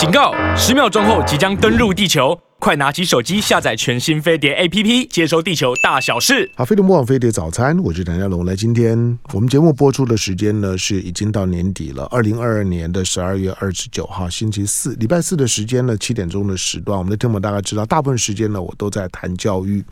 [0.00, 0.32] 警告！
[0.56, 6.50] 十秒钟后即将登陆地球，快拿起手机下载全新飞碟 APP，接收地球大小事。
[6.56, 8.46] 好，飞碟魔网飞碟早餐，我是谭家龙。
[8.46, 16.98] 来，今天我们节目播出的时间呢是已经到年底了，二零二二年的十二月二十九号星期四，礼拜四的时间呢七点钟的时段。
[16.98, 19.84] 我们的听众大概知道，大部分时间呢我都在谈教育，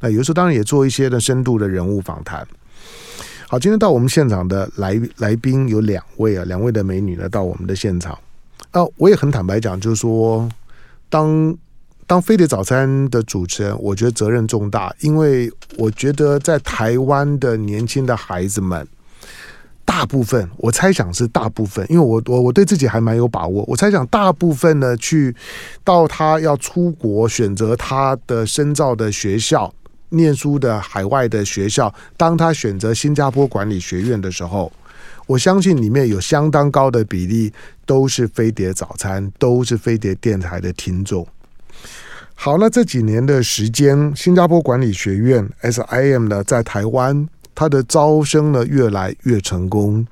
[0.00, 2.44] 那有时候当然也做一些的深度的人物访谈。
[3.46, 8.18] 好，今天到我们现场的来来宾有两位啊，两位的美女呢到我们的现场。
[8.72, 10.48] 啊，我也很坦白讲，就是说，
[11.08, 11.56] 当
[12.06, 18.86] 当飞碟早餐的主持人，我觉得责任重大，因为我觉得在台湾的年轻的孩子们，
[19.84, 25.34] 大部分我猜想是大部分，因为我我我对自己还蛮有把握，我猜想大部分呢，去
[25.84, 29.72] 到他要出国选择他的深造的学校。
[30.14, 34.70] 念书的海外的学校，当他选择新加坡管理学院的时候，
[35.26, 37.52] 我相信里面有相当高的比例
[37.86, 41.26] 都是飞碟早餐，都是飞碟电台的听众。
[42.34, 50.04] 好，那这几年的时间，新加坡管理学院 SIM 呢，在台湾，它的招生呢越来越成功。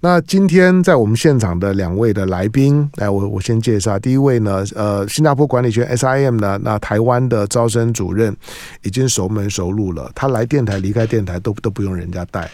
[0.00, 3.98] 那今天在我们现场的两位的来宾，来我我先介绍。
[3.98, 8.36] 第一位呢，呃，新加坡管理学院 SIM 呢，那台湾的招生主任
[8.82, 12.50] 已经熟门熟路了，他来电台离开电台都都不用人家带。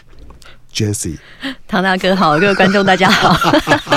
[0.73, 1.17] Jessie，
[1.67, 3.33] 唐大哥好，各位观众大家好。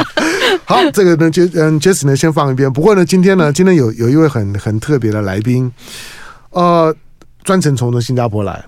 [0.67, 2.71] 好，这个呢，杰嗯，Jessie 呢先放一边。
[2.71, 5.73] 不过呢，今天呢，今天有有一位很很特别的来宾，
[6.51, 6.95] 呃，
[7.43, 8.63] 专程从新加坡来。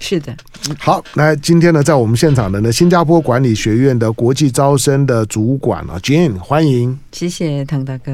[0.00, 0.32] 是的，
[0.78, 8.12] 好，来今天呢，在我们现场的呢，新加坡管理学院的国际招生的主管啊，Jane，欢迎，谢谢唐大哥。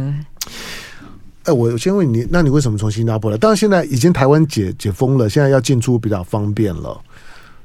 [1.44, 3.36] 哎，我先问你，那你为什么从新加坡来？
[3.36, 6.98] 当然现在已经台湾解解封了，现在要进出比较方便了。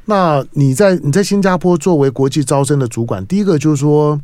[0.09, 4.19] 那你在你在新加坡作为国际招生的主管，第一个就是说，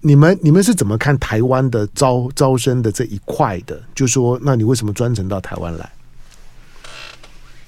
[0.00, 3.78] 你们你们是怎么看台湾的招招生的这一块的？
[3.94, 5.92] 就是说，那你为什么专程到台湾来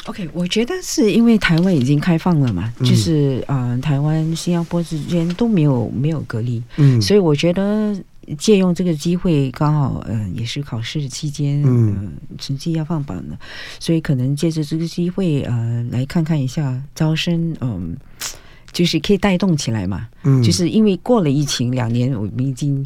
[0.07, 7.95] ？OK，我觉得是因为台湾已经开放了嘛，嗯、就是啊、呃，台湾、新加坡之间都没有没有隔离，嗯，所以我觉得
[8.35, 13.39] 借用这个机会，刚好呃也是考试期间，嗯、呃，成绩要放榜了，
[13.79, 18.37] 所以可能借着这个机会，呃，来看看一下招生，嗯、呃，
[18.73, 22.85] 就是可以带动起来嘛，嗯，就是因为过了疫情两年，我们已经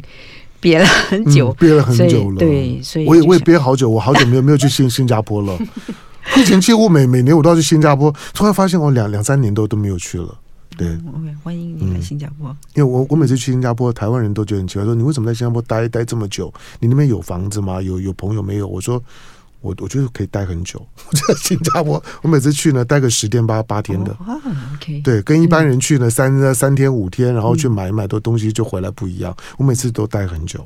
[0.59, 5.57] 憋了很久，嗯、憋了很久了，对，所以我也我也憋好久，我好久没有没有去新新加坡了。
[6.37, 10.37] 以前几乎每每年我都要去新加坡，突然发现我两两三年都都没有去了。
[10.77, 10.97] 对
[11.43, 12.55] 欢迎你来新加坡。
[12.73, 16.51] 因为我我每次去新加坡，台湾人都觉得很奇怪，说你为什么在新加坡待待这么久？
[16.79, 17.81] 你那边有房子吗？
[17.81, 18.67] 有有朋友没有？
[18.67, 19.01] 我说
[19.61, 20.79] 我我觉得可以待很久。
[21.05, 24.11] 我在新加坡，我每次去呢，待个十天八八天的。
[24.25, 24.39] 哦
[24.75, 29.35] ，OK，对，跟一般人去呢三三天五天，然后去买买多东西就回来不一样。
[29.57, 30.65] 我每次都待很久。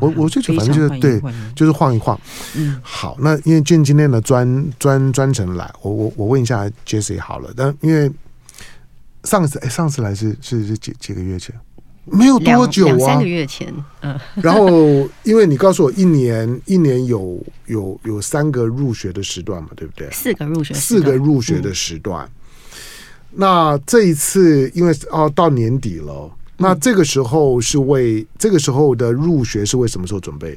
[0.00, 1.20] 我我就觉得反正就是对，
[1.54, 2.18] 就是晃一晃。
[2.56, 8.10] 嗯，好，那因为俊今天的专专专程来，我我我问一下 Jessie 好了，但因为
[9.24, 11.54] 上次哎上次来是是是几几个月前，
[12.04, 13.72] 没有多久啊，三个月前。
[14.02, 14.68] 嗯， 然后
[15.22, 20.08] 因为你告诉我一年 一年有有有三个入学的时段嘛，对不对？
[20.10, 22.30] 四个入学，四个入学的时段。
[23.30, 26.30] 那这一次因为哦到年底了。
[26.56, 30.56] 那这个时候是为这个时候的入学是为什么时候准备？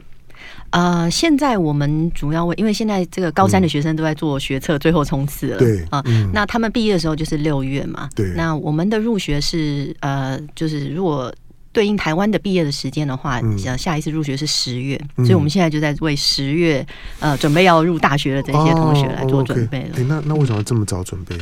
[0.72, 11.34] 呃，现在我们主要为，因为现在这个高三的学生都在做学测最后冲刺了，对啊，嗯、那他们毕业的时候就是六月嘛，对，那我们的入学是呃，就是如果。
[11.74, 16.84] 对应台湾的毕业的时间的话，下下一次入学是十月，嗯、所以我们现在就在为十月
[17.20, 19.90] 呃准备要入大学的这些同学来做准备了。
[19.90, 21.38] 哎、哦 okay，那那为什么这么早准备？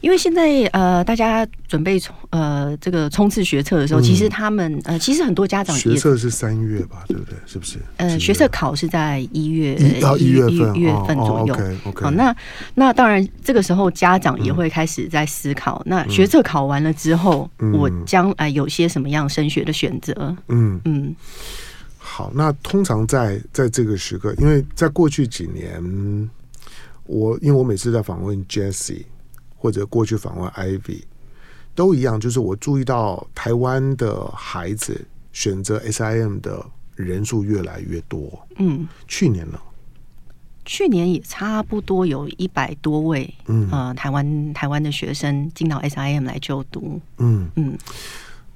[0.00, 7.34] 因为现在呃大家准备冲呃这个冲刺学测的时候，嗯、其实他们呃其实很多家长学测是三月吧，对不对？
[7.46, 7.78] 是不是？
[7.96, 11.54] 呃，学测考是在一月到一月份一月份左右。
[11.54, 12.34] 哦、OK，, okay 好，那
[12.74, 20.80] 那当然这个时候家长也会开始在思考，嗯、那学测考完了之后，嗯、我将来有些什么样升学的选择，嗯。
[20.84, 21.14] 嗯，
[21.98, 26.30] 好，那通常在在这个时刻，因为在过去几年，
[27.04, 29.02] 我因为我每次在访问 Jessie
[29.58, 31.02] 或者过去访问 Ivy
[31.74, 36.64] 都一样，就是我注意到台湾的孩子选择 SIM 的
[36.94, 38.46] 人数越来越多。
[38.56, 39.60] 嗯，去年呢？
[40.64, 47.00] 去年也差不多有一百多位，嗯呃，台湾台湾的学生进到 SIM 来就读。
[47.18, 47.72] 嗯嗯。
[47.72, 47.78] 嗯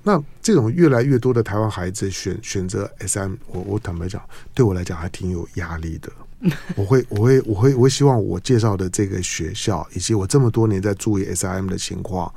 [0.05, 4.21] 那这种越来越多的台湾孩子选选择 SIM，我我坦白讲，
[4.53, 6.11] 对我来讲还挺有压力的。
[6.75, 12.33] 我会我会我会我会希望我介绍的这个学校，以及我这么多年在注意 SIM 的情况，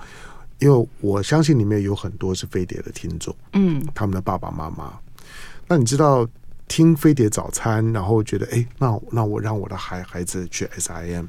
[0.59, 4.93] 因为我相信里面有很多是飞碟的听众，嗯，他们的爸爸妈妈。
[5.67, 6.27] 那你知道
[6.67, 11.25] 听飞碟早餐，然后觉得哎，那那我让我的孩孩子去 SIM，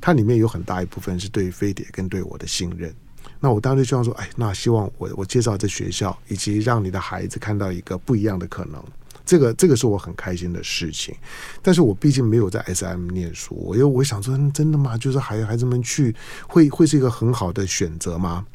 [0.00, 2.94] 它里面有很大一部分是对飞碟跟对我的信任。
[3.38, 8.82] 那我当时希望说，哎，那希望我我介绍这学校，以及让你的孩子看到一个不一样的可能。
[9.26, 11.14] 这个这个是我很开心的事情，
[11.60, 14.96] 但是我毕竟没有在 SM 念书，我又我想说，真的吗？
[14.96, 16.14] 就是孩孩子们去
[16.46, 18.46] 会会是一个很好的选择吗？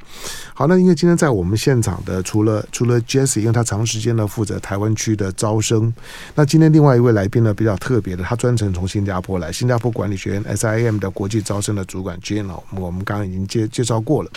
[0.53, 5.93] 好，那因为今天在我们现场的除了除了 Jesse，因为他长时间呢负责台湾区的招生，
[6.33, 14.31] 那今天另外一位来宾呢比较特别的，他专程从新加坡来，新加坡管理学院 SIM 的国际招生的主管 Jane，我们刚刚已经介介绍过了。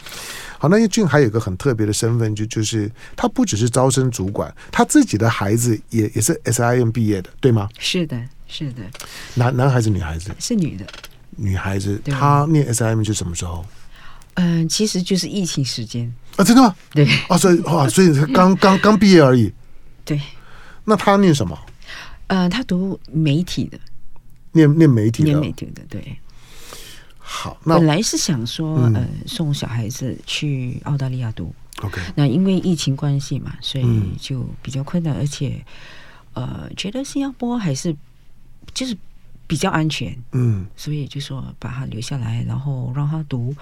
[0.65, 7.69] 好，那 Jane 还有一个很特别的身份，就就是他不只是招生主管，他自己的孩子也也是 SIM 毕业的，对吗？
[7.79, 8.19] 是的，
[8.49, 8.81] 是的。
[9.35, 10.35] 男男孩子、女孩子？
[10.39, 10.87] 是女的。
[11.37, 13.63] 女孩子，她念 SIM 是什么时候？
[14.37, 16.75] 嗯、呃，其实就是疫情时间啊，真的吗？
[16.95, 17.07] 对。
[17.29, 19.53] 啊，所以啊，所以刚刚刚毕业而已。
[20.03, 20.19] 对。
[20.85, 21.59] 那他念什么？
[22.29, 23.79] 呃，他读媒体的。
[24.53, 25.29] 念念媒体的。
[25.29, 26.17] 念媒体的，对。
[27.37, 31.53] 好，那本来是想说，嗯、呃，送小孩子去澳大利亚读。
[31.83, 33.85] OK，那因为疫情关系嘛，所以
[34.21, 35.61] 就比较困难，而且，
[36.35, 37.95] 呃，觉得新加坡还是
[38.73, 38.97] 就是
[39.49, 43.53] 比较安全，嗯，所以就说把他留下来，然后让他读，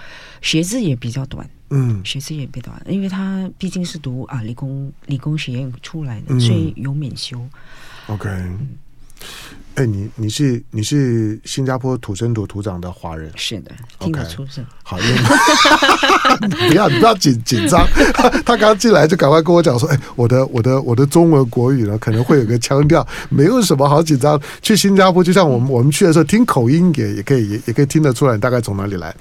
[0.42, 7.40] 学制也比较短，嗯，学制也比较短，因为他毕竟是读啊理工理工学院出来的，所以有免修。
[8.08, 8.28] OK。
[9.74, 13.30] 哎，你你是你是新加坡土生土土长的华人？
[13.36, 14.64] 是的，听得出声。
[14.82, 14.98] 好，
[16.69, 17.86] 不要你不要紧紧张。
[18.44, 24.38] 他刚进来就赶快跟我讲说：“哎，我的我的我的中文国语呢，可能会有个腔调，没有什么好紧张。
[24.60, 29.14] 去新加坡，就像我们我们去的时候，听口音也也可以也也可以听得出来，大概从哪里来。”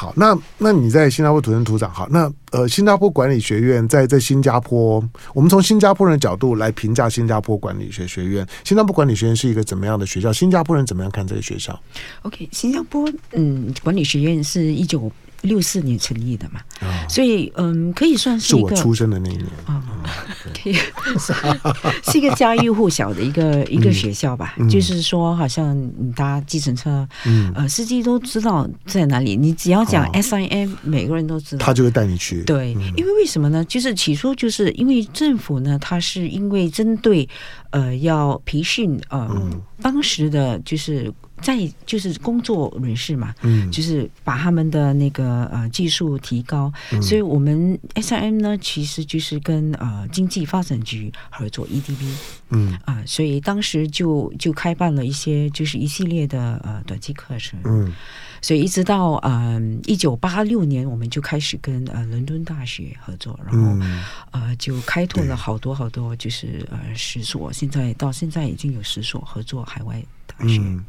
[0.00, 5.04] 好，那那你在新加坡土生土长，好，那呃，新加坡管理学院在在新加坡，
[5.34, 8.46] 我们从新加坡人的角度来评价新加坡管理学学院。
[8.64, 10.32] 新加坡管理学院是一个怎么样的学校？
[10.32, 11.78] 新加坡人怎么样看这个学校
[12.22, 19.82] ？OK，新加坡嗯，管理学院是一九六四年成立的嘛，哦、所以嗯，可以算是一个是我出生的那一年啊，
[20.62, 20.74] 可以
[22.10, 24.54] 是一个家喻户晓的一个、嗯、一个学校吧。
[24.58, 29.36] 嗯、就是说，好像你搭计程车，嗯，呃，司机都知道在哪里。
[29.36, 32.42] 你只要讲 SIM，、哦、每个人都知道，他就会带你去。
[32.44, 33.64] 对，嗯、因为为什么呢？
[33.64, 37.28] 就是起初就是因为政府呢，它是因为针对
[37.70, 41.12] 呃要培训呃、嗯、当时的就是。
[41.40, 52.14] 在就是工作人士嘛，嗯，就是把他们的那个呃技术提高，嗯、所以我们 SIM 呢，其实就是跟呃经济发展局合作 EDB，
[52.50, 52.70] 嗯。
[52.84, 57.92] 啊、呃，所以当时就就开办了一些就是一系列的呃短期课程，嗯，
[58.40, 70.58] 所以一直到嗯一九八六年，我们就开始跟呃伦敦大学合作，然后、嗯、呃就开拓了好多好多就是呃十所，现在到现在已经有十所合作海外大学。
[70.60, 70.84] 嗯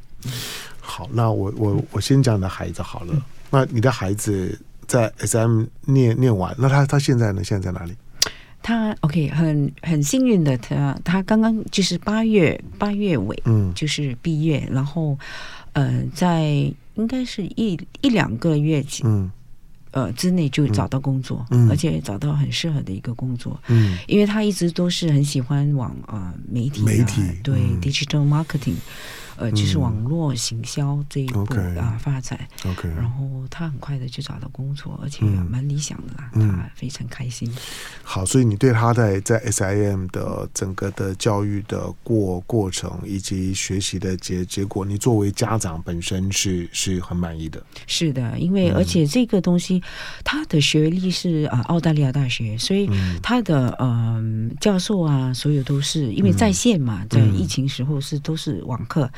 [0.79, 3.13] 好，那我我我先讲你的孩子好了。
[3.50, 7.44] 那你的孩子在 SM 念念完，那他他现在呢？
[7.44, 7.94] 现在在哪里？
[8.62, 15.18] 他 OK，很很幸运的，他他刚刚就是八月八月尾，嗯，就是毕业，然后
[15.73, 16.44] 呃，在
[16.95, 19.31] 应该是一一两个月前，嗯。
[19.94, 23.59] 呃，之内就找到工作，嗯、而且找到很适合的一个工作。
[23.68, 28.75] 嗯，因为他一直都是很喜欢往啊、呃、媒体、啊、媒体对、嗯、digital marketing，
[29.38, 32.40] 呃，就是网络行销这一步、嗯、啊发展。
[32.66, 37.52] OK，然后他很快的就找到工作，而且蛮理想的啦，嗯、他非常开心。
[38.04, 47.64] 好，所以你对他在在 SIM 的整个的教育的过过程以及学习的结结果，你作为家长本身是是很满意的。
[47.88, 49.81] 是的，因为而且这个东西。
[50.23, 52.90] 他的学历是啊澳大利亚大学，所以
[53.21, 59.11] 他的嗯、呃、教授啊，所有都是因为在线嘛，在疫情时候是都是网课，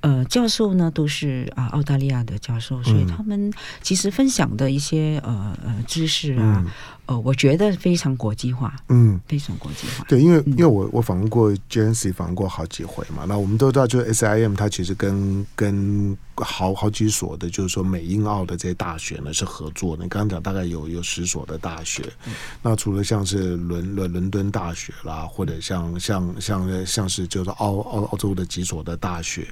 [0.00, 6.64] 呃教授呢都是啊澳大利亚的教授，所以他们其实分享的一些呃呃知识啊。
[7.06, 10.04] 呃，我觉得非常国际化，嗯，非常国际化。
[10.08, 13.24] 对，因为因为我我访问过 Jancy，访问过好几回嘛。
[13.28, 20.02] 那我们都知道，就是 SIM 它其实跟跟好好几所的，就是说美英澳的这些大学呢是合作的。
[20.02, 29.46] 你刚刚讲大概有有十所的大学，嗯、那除了像是伦伦伦敦大学啦，或者像像像像是就是澳澳澳洲的几所的大学。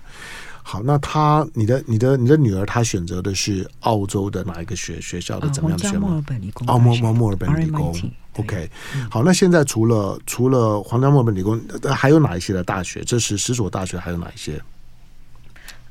[0.67, 6.01] 好，那他，你的、你的、你的女儿，她选择的是澳洲的哪一个学学校的怎么样的学校？
[6.01, 6.67] 墨尔本理工。
[6.69, 7.95] 澳墨墨墨尔本理工。
[8.37, 8.71] OK，
[9.11, 11.61] 好，那现在除了除了皇家墨尔本理工，
[11.95, 13.05] 还有哪一些的大学？
[13.05, 14.59] 这是十所大学，还有哪一些？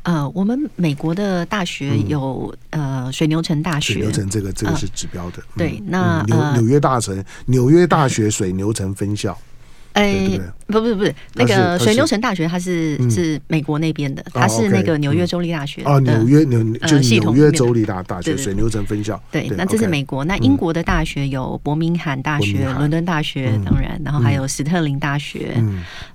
[0.03, 3.93] 呃，我们美国的大学有、嗯、呃水牛城大学。
[3.93, 5.41] 水牛城这个这个是指标的。
[5.57, 9.38] 对，那、嗯、纽纽约大城纽约大学水牛城分校。
[9.93, 10.27] 哎，
[10.65, 19.22] 不不不是，那个水牛城大学它是是美国那边的，它是那个纽约州立大学啊，纽约纽就纽约州立大大学水牛城分校。
[19.29, 20.25] 对，那这是美国。
[20.25, 25.63] 那英国的大学有伯明翰大学、伦敦大学，当然，然后还有史特林大学。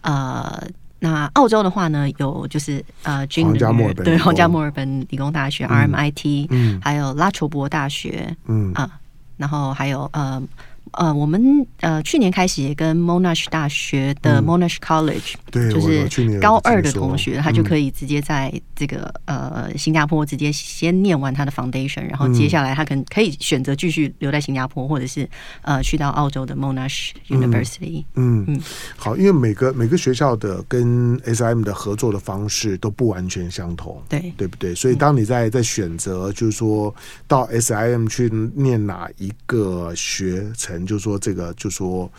[0.01, 0.61] 呃，
[1.01, 8.73] 那澳洲的话呢，有就是呃，皇家墨尔本对皇家墨尔本理工大学 RMIT，还有拉筹伯大学，嗯。
[8.75, 8.91] 啊，
[9.37, 10.43] 然后还有呃。
[10.93, 25.29] 呃，我们呃去年开始也跟 Monash 大学的 Monash College，对，就是高二的同学，他就可以直接在这个呃新加坡直接先念完他的 Foundation，然后接下来他可能可以选择继续留在新加坡，或者是
[25.63, 28.05] 呃去到澳洲的 Monash University。
[28.15, 28.61] 嗯嗯，
[28.97, 34.75] 好，因为每个每个学校的跟 SIM 的合作的方式都不完全相同，对对不对？
[34.75, 36.95] 所以当你在在选择，就是说
[37.27, 40.78] 到 SIM 去念哪一个学程。
[40.87, 42.11] 就说这个，就说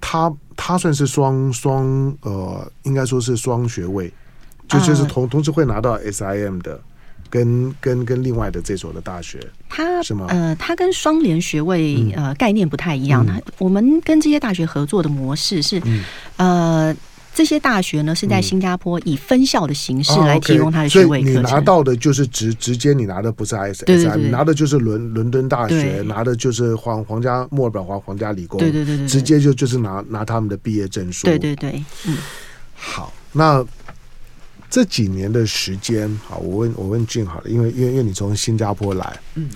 [0.00, 1.84] 他他算是双双
[2.22, 4.12] 呃，应该说是双学位，
[4.68, 6.80] 就就是同同时会拿到 SIM 的，
[7.28, 9.38] 跟跟跟另外的这所的大学，
[9.68, 10.26] 他是吗？
[10.28, 13.26] 呃，他跟双联学位呃概念不太一样。
[13.26, 15.82] 他我们跟这些大学合作的模式是
[16.36, 16.94] 呃。
[17.40, 21.36] 这些大学呢是在新加坡以分校的形式来提供他的学位课程。
[21.36, 31.26] 你拿到的就是直直接你拿的不是 ISM，你拿的就是伦伦敦大学，拿的就是皇皇家墨尔本皇皇家理工，对对对对，直接就就是拿拿他们的毕业证书。
[31.26, 32.18] 对对对，嗯。
[32.74, 33.64] 好，那
[34.68, 39.48] 这几年的时间，好，我问我问俊好了，因为因为因为你从新加坡来，嗯，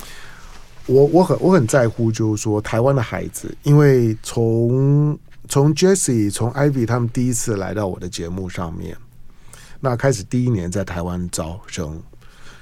[0.86, 5.18] 我我很我很在乎，就是说台湾的孩子，因为从。
[5.48, 8.96] 从 Jessie 从 Ivy 他们第一次来到我的节目上面，
[9.80, 12.00] 那开始第一年在台湾招生，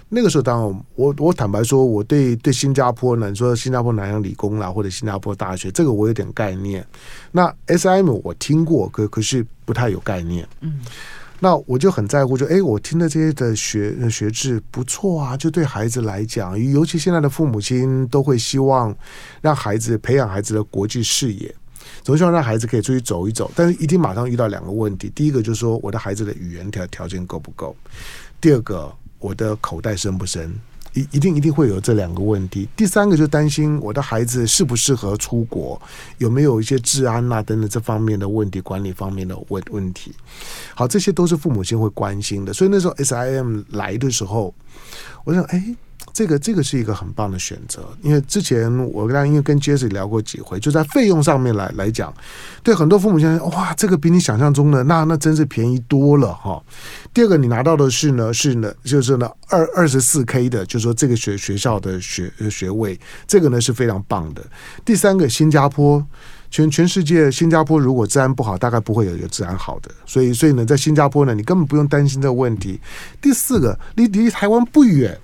[0.09, 6.85] 那个时候当然我我坦白说，我对对新加坡呢，你说新加坡南洋理工啦，或者新加坡大学，这个我有点概念。
[7.31, 10.47] 那 SIM 我听过，可可是不太有概念。
[10.61, 10.81] 嗯，
[11.39, 18.95] 那我就很在乎，就哎，我听的这些的学学制不错啊，就对孩子来讲，尤其现在的父母亲都会希望
[19.41, 21.55] 让孩子培养孩子的国际视野。
[22.03, 25.11] 总希望让孩子可以出去走一走，但是一定马上遇到两个问题。
[25.15, 27.75] 第一个就是说，我的孩子的语言条条件够不够；
[28.41, 30.55] 第二个，我的口袋深不深？
[30.95, 32.69] 一一定一定会有这两个问题。
[32.77, 35.81] 第三个就担心我的孩子适不适合出国，
[36.19, 40.12] 有没有一些治安啊等等这方面的问题、管理方面的问问题。
[40.75, 42.53] 好，这些都是父母亲会关心的。
[42.53, 44.55] 所以那时候 SIM 来的时候，
[45.25, 45.75] 我想，哎。
[46.12, 52.12] 这个这个是一个很棒的选择，因为之前我跟他因为跟 Jessie 聊过几回，就在费用上面来来讲，
[52.62, 56.62] 对很多父母现在哇，这个比你想象中的那那真是便宜多了哈。
[57.14, 64.42] 第二个，你拿到的是呢是呢就是呢二二十四 K 的，就是说这个学学校的学学位，这个呢是非常棒的。
[64.85, 66.04] 第三个，新加坡
[66.50, 72.78] 全全世界新加坡如果治安不好，大概不会有一个治安好的，所以所以呢，在新加坡呢，你根本不用担心这个问题。
[73.21, 75.19] 第四个，离离台湾不远。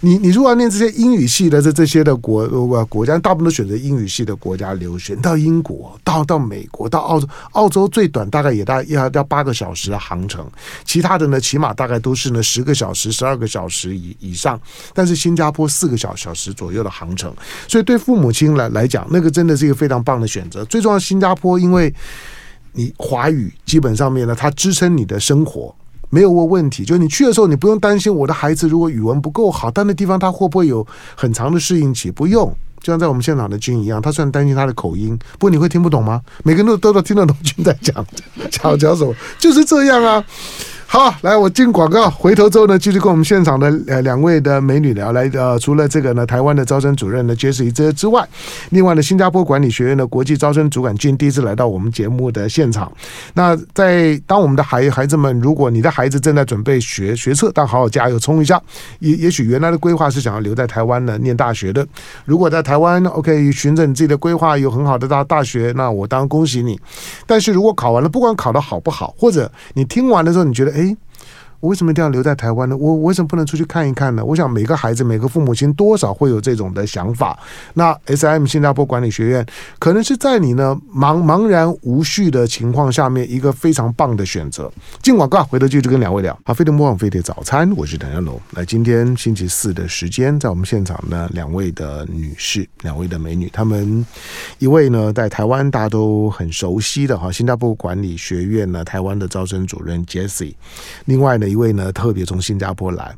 [0.00, 5.16] 你你如果要念这些英语系的这这些的国呃国家，大部分都选择英语系的国家留学。
[5.16, 10.48] 到英国，到到美国，到澳洲，澳洲最短大概也大要要八个小时的航程，
[10.84, 14.60] 其他的呢，起码大概都是呢十个小时、十二个小时以以上。
[14.94, 17.34] 但是新加坡四个小小时左右的航程，
[17.66, 20.64] 所以对父母亲来来讲，那个真的是一个非常棒的选择。
[20.66, 21.92] 最重要，新加坡因为
[22.72, 25.74] 你华语基本上面呢，它支撑你的生活。
[26.10, 32.10] 没有问问题，就是你去的时候，你不用担心我的孩子如果语文不够好，但那地方他会不会有很长的适应期？
[32.10, 32.48] 不用，
[32.80, 36.20] 就像在我们现场的君一样，他虽然担心他的口音，不过你会听不懂吗？
[36.44, 38.06] 每个人都都都听得懂君在讲
[38.50, 40.24] 讲讲什么，就是这样啊。
[40.90, 45.12] 好，来我进广告，回头之后呢，继续跟我们现场的呃两位的美女聊。
[45.12, 48.26] 来，呃，除了这个呢，台湾的招生主任呢 Jessie 这之外，
[48.70, 52.90] 另外呢，新加坡管理学院的国际招生主管君第一次来到我们节目的现场。
[53.34, 58.58] 那在当我们的孩孩子们，如果你的孩子正在准备学学测，但好好加油冲一下。
[59.00, 61.86] 也也许原来的规划是想要留在台湾呢念大学的。
[62.24, 66.80] 如果在台湾，OK，循着你自己的规划有很好的大大学，那我当然恭喜你。
[67.26, 71.07] 但是如果考完了，不管考得好不好，或者你听完的时候你觉得，哎。
[71.60, 72.76] 我为什么一定要留在台湾呢？
[72.76, 74.24] 我为什么不能出去看一看呢？
[74.24, 77.36] 我想每个孩子、每个父母亲多少会有这种的想法。
[77.74, 79.44] 那 SM 新加坡管理学院
[79.80, 84.70] 可能是在你呢茫茫然无序的情况下面一个非常棒的选择。
[85.02, 86.38] 进广告，回头继续跟两位聊。
[86.44, 88.40] 好，飞碟魔网飞碟早餐，我是谭家龙。
[88.52, 94.06] 那，今天星期四的时间，在我们现场呢，两位的女士，两位的美女，她们
[94.60, 100.54] 一位呢在台湾大家都很熟悉的哈，新加坡管理学院呢台湾的招生主任 Jessie，
[101.06, 101.47] 另外呢。
[101.48, 103.16] 一位呢，特别从新加坡来，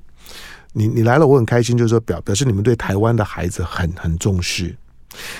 [0.73, 4.77] 你你来了，我很开心，就是说表表示你们对台湾的孩子很很重视，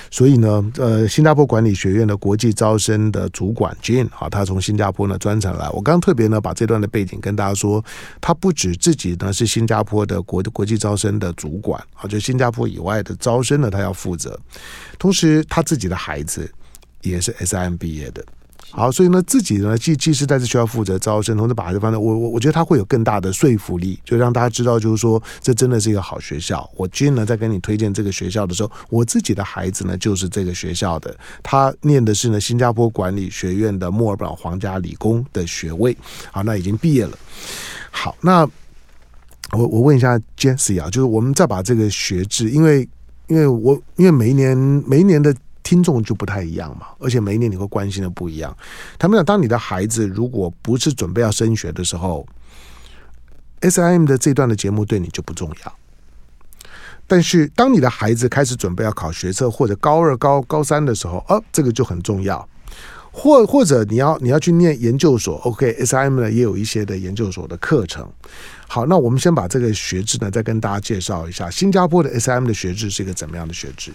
[0.09, 5.69] 所以呢，呃，新加坡管理学院的国际招生的主管 Jane 啊，他从新加坡呢专程来。
[5.69, 7.83] 我刚特别呢把这段的背景跟大家说，
[8.19, 14.37] 他不止自己呢是新加坡的国国际招生的主管啊，就新加坡以外的招生呢他要负责，
[14.99, 16.51] 同时他自己的孩子
[17.01, 18.23] 也是 SIM 毕业的。
[18.73, 26.67] 好，所以呢，自己呢，既既是在这学校负责招生，同时把孩子放在我我我觉得他会有更大的说服力，就让大家知道，就是说这真的是一个好学校。
[26.77, 31.13] 我今天呢在跟你推荐这个学校的时候，我自己的孩子呢就是这个学校的，
[31.43, 35.95] 他念的是呢新加坡管理学院的墨尔本皇家理工的学位，
[36.31, 37.17] 好，那已经毕业了。
[37.91, 38.47] 好，那
[39.51, 42.87] 我我问一下 Jesse 啊，就是我们再把这个学制，因为
[43.27, 45.35] 因为我因为每一年每一年的。
[45.63, 48.55] 听众就不太一样嘛，而且每一年你会关心的不一样。
[48.97, 52.27] 他们讲，当你的孩子如果不是准备要升学的时候
[53.61, 55.73] ，SIM 的这段的节目对你就不重要。
[57.07, 62.47] 但是当你的孩子开始准备要考学测或者高二、高高三的时候，哦，这个就很重要。
[63.11, 68.09] 或或者你要你要去念研究所，OK，SIM 呢也有一些的研究所的课程。
[68.69, 73.91] 好，那我们先把这个学制呢再跟大家介绍一下，新加坡的 SIM 的学制是一个怎么样的学制？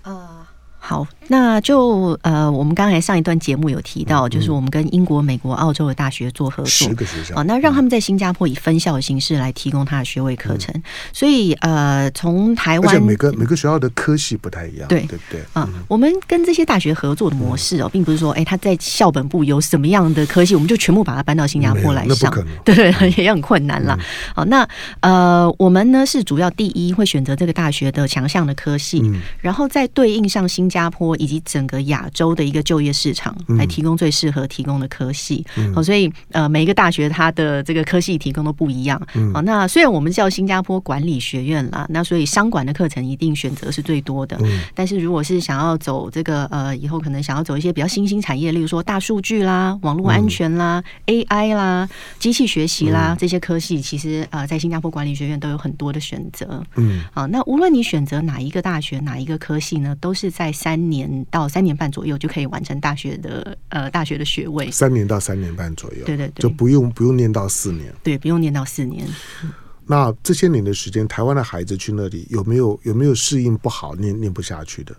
[0.00, 0.45] 啊。
[0.88, 7.34] 好，那就呃，我们刚才上一段节目有提到，就是我们跟英国、美国、澳洲的大学做合作，十个学校。
[7.34, 10.72] 啊，那让他们在新加坡以分校的形式来提供他的学位课程。
[11.12, 15.40] 所以呃，从台湾，每个每个学校的科系不太一样，对对不对？
[15.54, 22.32] 啊，我们跟这些大学合作的模式哦，并不是说，哎，他在校本部有什么样的科系，我们就全部把它搬到新加坡来上，
[22.64, 23.98] 对对，也很困难了。
[24.32, 24.64] 好，那
[25.00, 29.02] 呃，我们呢是主要第一会选择这个大学的强项的科系，
[29.40, 30.75] 然后再对应上新加坡。
[30.75, 35.42] 新加坡以及整个亚洲的一个就业市场，来提供最适合提供的科系。
[35.74, 39.00] 好，所以呃，每一个大学它的这个科系提供都不一样。
[39.32, 44.38] 好，那虽然我们叫新加坡管理学院啦，那所以商管的课程一定选择是最多的。
[44.74, 56.62] 但是如果是想要走这个呃，以后可能想要走一些比较新兴产业，例如说大数据啦、网络安全啦、AI 啦、机器学习啦这些科系，其实呃，在新加坡管理学院都有很多的选择。
[56.76, 64.68] 嗯，好，那无论你选择哪一个大学、哪一个科系呢，都是在三年到三年半左右就可以完成大学的呃大学的学位。
[64.68, 67.94] 三年到三年半左右，对对对，就不用不用念到四年。
[68.02, 69.06] 对，不用念到四年。
[69.86, 74.92] 那这些年的时间，台湾的孩子去那里有没有有没有适应不好、念念不下去的？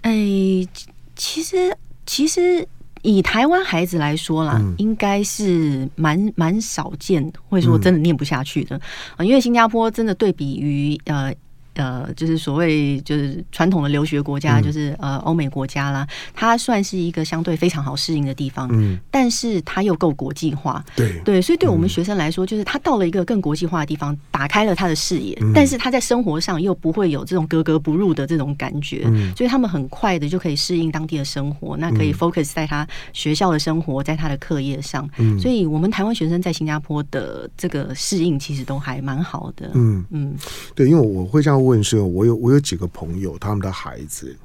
[0.00, 0.66] 哎，
[1.14, 2.66] 其实其实
[3.02, 8.80] 以台湾孩子来说啦，嗯、应该是蛮蛮少见会说真的念不下去的
[9.18, 11.30] 因为新加坡真的对比于呃。
[11.74, 21.20] 呃，就是所谓就是传统的留学国家，就是呃欧美国家啦，它算是一个相对非常好适应的地方，嗯，但是它又够国际化，对。
[21.24, 29.02] 对，所以对我们学生来说，就是他到了一个更国际化的地方，打开了他的视野，但是他在生活上又不会有这种格格不入的这种感觉，
[29.34, 35.08] 所以他们很快的就可以适应当地的生活，那可以 focus 在他学校的生活，在他的课业上，
[35.40, 40.04] 所以我们台湾学生在新加坡的这个适应其实都还蛮好的，嗯。
[40.10, 40.34] 嗯，
[40.74, 41.63] 对，因为我会这样。
[41.64, 44.36] 问是，我有我有几个朋友，他们的孩子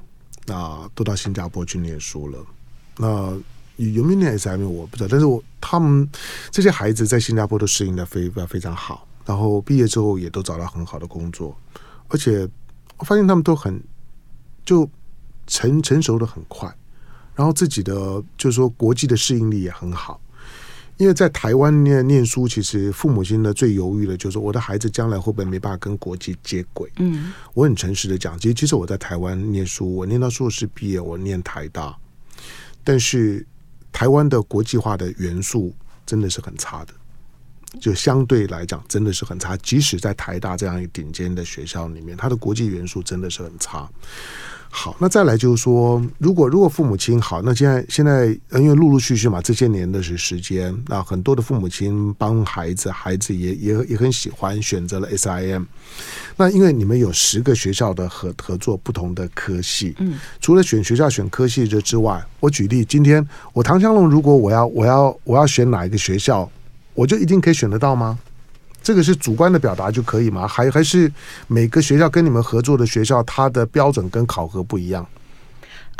[0.46, 2.38] 那都到新加坡去念书了。
[2.96, 3.32] 那
[3.76, 6.08] 有没有念 SM，我不知道，但是我他们
[6.50, 11.56] 这些孩子在新加坡都适应的非常非常好，然后毕业之后也都找到很好的工作，
[12.08, 12.48] 而且
[12.98, 13.82] 我发现他们都很
[14.64, 14.88] 就
[15.46, 16.72] 成成熟的很快，
[17.34, 20.20] 然后自己的就是说国际的适应力也很好。
[21.00, 26.92] 因为在台湾念念书，其实父母亲呢最犹豫的就是我的孩子将来会不会没办法跟国际接轨。
[26.96, 31.96] 嗯，我很诚实的讲，其实其实我在台湾念书，我念到硕士毕业，我念台大，
[32.84, 33.46] 但是
[33.90, 36.92] 台湾的国际化的元素真的是很差的，
[37.80, 39.56] 就相对来讲真的是很差。
[39.56, 43.90] 即使在台大这样一个顶尖的学校里面，它的国际元素真的是很差。
[44.72, 55.64] 好，那再来就是说，如果如果父母亲好，那现在现在因为陆陆续续嘛，这些年的是时间，那很多的父母亲帮孩子，孩子也也也很喜欢选择了 SIM。
[56.36, 66.48] 那因为你们有十个学校的合合作不同的科系，嗯，除了选学校选科系这之外，我举例，今天我唐香龙，如果我要我要我要选哪一个学校，
[66.94, 68.16] 我就一定可以选得到吗？
[68.90, 70.48] 这个是主观的表达就可以吗？
[70.48, 71.08] 还还是
[71.46, 75.06] 每个学校跟你们合作的学校，它的标准跟考核不一样？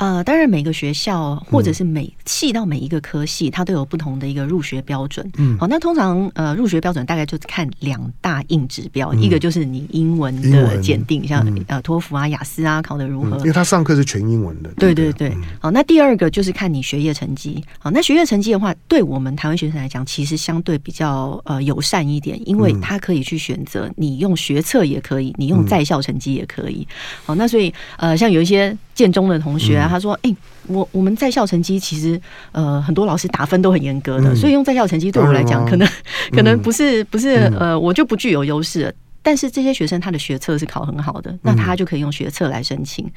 [0.00, 5.30] 呃，当然每个学校或者是每细到每一个科系，它都有不同的一个入学标准。
[5.36, 13.36] 嗯，好，那通常呃入学标准大概就看两大硬指标，一个就是你英文的检定，像呃托福啊、雅思啊考得如何？
[13.40, 14.70] 因为他上课是全英文的。
[14.78, 15.36] 对对对。
[15.60, 17.62] 好，那第二个就是看你学业成绩。
[17.78, 26.88] 好，那学业成绩的话，对我们台湾学生来讲，其实相对比较呃友善一点，因为他可以去选择你用学测也可以，你用在校成绩也可以。
[27.26, 28.74] 好，那所以呃像有一些。
[28.94, 32.20] 建中的同学啊，他说：“哎、欸，我我们在校成绩其实
[32.52, 35.90] 呃很多老师打分都很严格的，嗯、所以用在校成绩对我来讲，可能、嗯、
[36.32, 43.10] 可能不是不是呃，我就不具有优势。”但是这些学生他的学测是考很好的，那他就可以用学测来申请。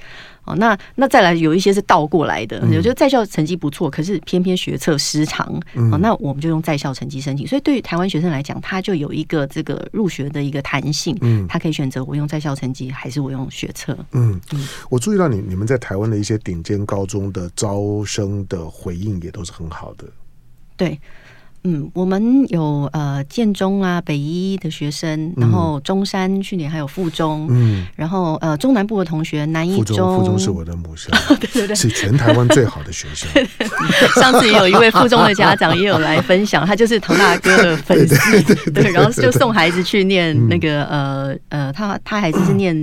[0.43, 5.47] 哦，那那再来有一些是倒过来的，我觉得在校成绩不错，可是偏偏学测失常。
[5.91, 7.47] 哦，那我们就用在校成绩申请。
[7.47, 11.17] 所以对于台湾学生来讲，他就有一个这个入学的一个弹性。
[11.21, 13.97] 嗯，他可以选择我用在校成绩，还是我用学测。
[14.11, 14.39] 嗯，
[14.89, 20.05] 我注意到你你们在台湾的一些顶尖高中的招生的回应也都是很好的。
[20.75, 20.99] 对。
[21.65, 33.27] 嗯，我们有呃建中啊、北一的学生，然后中山去年还有附中，嗯，然后呃中南部的同学，南一中，附中是我的母校， 对对对，是全台湾最好的学校。
[34.21, 42.75] 上次也有一位附中的家长也有来分享，他就是唐大哥的粉丝， 对，然后就送孩子去念那个呃呃，他他孩子是念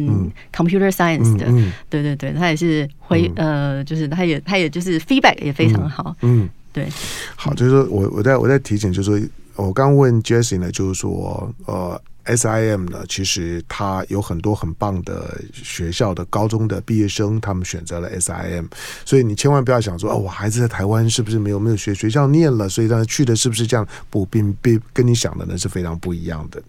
[0.54, 1.44] computer science 的，
[1.90, 6.48] 对对对，他也是回呃，就是他也他也就是 feedback 也非常好，嗯。
[6.72, 6.88] 对，
[7.34, 18.66] 好，就是说我我在我在提醒，就是说我刚问 Jessie 呢，就是说呃，SIM 呢，其实它有很多很棒的学校的高中的毕业生，他们选择了 SIM，
[19.04, 23.84] 所以你千万不要想说哦，我孩子在台湾是不是没有没有学学校念了，所以让他去的是不是这样？
[24.08, 26.62] 不，并并跟你想的呢是非常不一样的。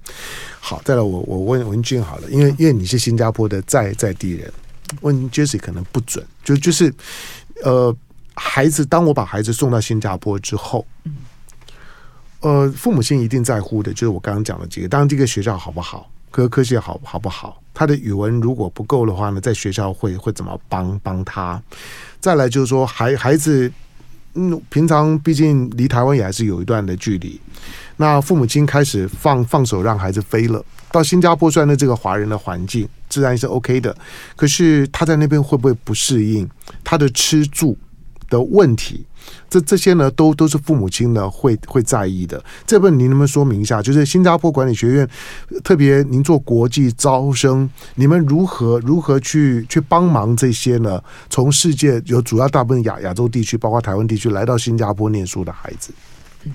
[0.60, 4.52] 好，再来我我问文俊好了，因为因为你是新加坡的在在地人，
[5.02, 6.92] 问 Jessie 可能不准，就就是
[7.64, 7.96] 呃。
[8.36, 10.86] 孩子，当我把孩子送到新加坡之后，
[12.40, 14.88] 呃，父母亲一定在乎的，就是我刚刚讲的几个。
[14.88, 21.62] 当然，这个学校好不好，科科学好好不好，他的语文如果不够的话呢，在学校会会怎么帮帮他？
[22.20, 23.72] 再来就是说，孩孩子，
[24.34, 27.40] 嗯，平常毕竟离台湾也还是有一段的距离。
[27.98, 33.96] 那父母亲开始放放手让孩子飞了，到新加坡，虽然呢这个华人的环境自然是 OK 的，
[34.36, 36.50] 可是他在那边会不会不适应？
[36.84, 37.78] 他的吃住？
[38.32, 39.06] 的问题，
[39.50, 42.42] 这这些呢，都都是父母亲呢会会在意的。
[42.66, 43.82] 这份您能不能说明一下？
[43.82, 45.10] 就是新加坡管理学院，
[45.64, 51.04] 特别您做国际招生，你们如何如何去去帮忙这些呢？
[51.30, 55.94] 从世界有主要大部分亚亚洲地区，包括台湾地区来到新加坡念书的孩子。
[56.46, 56.54] 嗯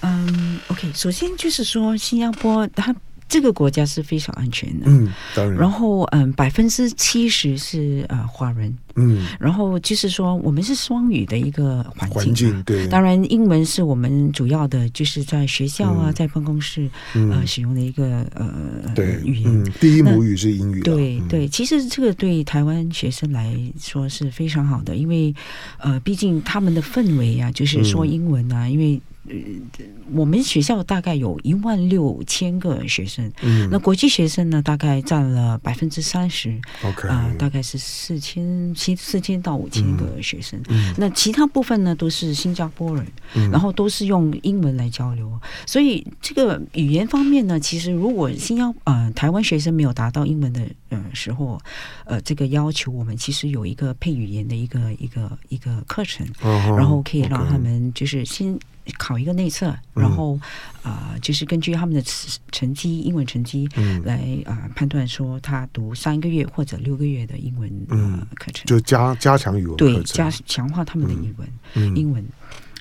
[0.00, 2.94] 嗯，OK，首先就是说新加坡它。
[3.28, 5.58] 这个国家是非常安全的，嗯，当然。
[5.58, 12.86] 然后，嗯，百分之七十是呃华人，嗯，然后就是说我们是双语的一个环境，环境，对。
[12.88, 18.50] 当然，英文是我们主要的，就是在学校啊，在办公室呃使用的一个呃
[18.94, 19.64] 对语言。
[19.78, 21.46] 第一母语是英语，对对。
[21.46, 25.34] 其实这个对台湾学生来说是非常好的，因为
[25.78, 28.98] 呃，毕竟他们的氛围啊，就是说英文啊，因为。
[29.28, 45.30] 呃，我们学校大概有一万六千个学生，嗯，那国际学生呢，大概占了百分之三十，OK，啊，大概是四千七四千到五千个学生，嗯，那其他部分呢都是新加坡人，嗯，然后都是用英文来交流，
[45.66, 51.60] 所以这个语言方面呢，其实如果新加呃台湾学生没有达到英文的呃时候，
[52.06, 58.58] 呃，这个要求，我们其实有一个配语言的一个一个一个课程，然后可以让他们就是先。
[58.96, 60.38] 考一个内测，然后
[60.82, 62.02] 啊、呃，就是根据他们的
[62.50, 63.68] 成绩，英文成绩
[64.04, 72.24] 来啊、呃、判断说他读三个月或者六个月的英文呃课程，就加加强语文，对，加强化他们的英文，嗯、英文。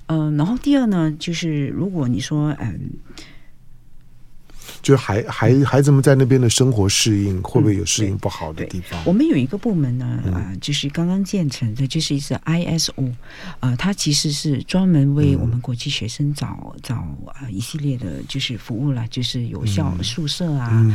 [0.05, 2.67] 嗯、呃，然后第二呢，就是如果你说嗯。
[2.67, 2.79] 呃
[4.81, 9.01] 就孩孩孩子们在那边的生活适应，会不会有适应不好的地方？
[9.05, 13.13] 我们有一个部门呢，啊，就是刚刚建成的，就是一个 ISO，
[13.59, 16.95] 呃，它其实是专门为我们国际学生找找
[17.27, 20.85] 啊一系列的，就是服务啦，就是有效宿舍啊，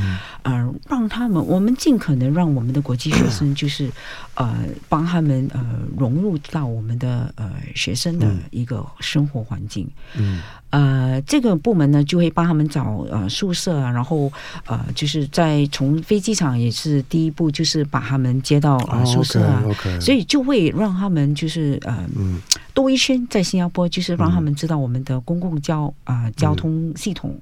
[0.43, 3.91] 呃，让他们我们尽可能让我们的国际学生， 就是
[4.35, 9.89] 呃，帮他们呃融入到我们的呃学生的一个生活环境。
[10.15, 10.41] 嗯，
[10.73, 13.79] 呃，这个部门呢，就会帮他们找呃宿舍。
[13.79, 14.33] 啊，然后
[14.67, 19.63] 呃，就是在从飞机场也是第一步，就是把他们接到呃宿舍啊，
[20.01, 22.09] 所以就会让他们就是呃，
[22.73, 27.39] 多一圈在新加坡，就是让他们知道我们的公共交啊、呃、交通系统，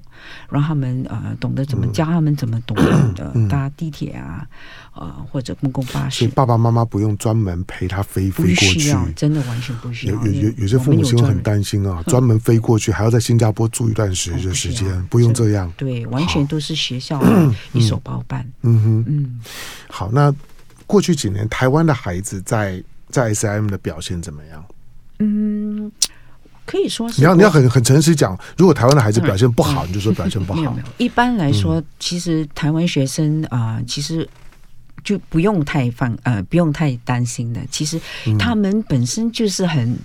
[0.50, 2.76] 让他们呃懂得怎么教他们怎么懂
[3.14, 4.46] 得搭地铁啊。
[4.92, 10.26] 呃，或者公共巴士，所以爸爸妈妈不用专门陪他飞飞过去，真的完全不需要。
[10.26, 15.72] 有有有些父母亲很担心啊，专门飞过去还要在新加坡住一段时的时间，不用这样。
[15.76, 17.22] 对，完全都是学校
[17.72, 18.44] 一手包办。
[18.62, 19.40] 嗯哼，嗯，
[19.88, 20.10] 好。
[20.12, 20.34] 那
[20.88, 24.62] 过去几年台湾的孩子在在 SIM 的表现怎么样？
[25.20, 25.59] 嗯，
[26.70, 30.60] 可以说是你要你要很很诚实讲，如果台湾的孩子表现不好，你就说表现不好。
[30.60, 34.28] 没有没有，一般来说，其实台湾学生啊，其实。
[35.02, 37.60] 就不用太放呃，不用太担心的。
[37.70, 37.98] 其实
[38.38, 39.96] 他们本身就是很